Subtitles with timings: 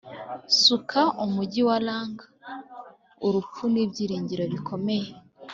[0.61, 2.17] suka umuhigi wa lank
[3.25, 5.09] ubupfu n'ibyiringiro bikomeye.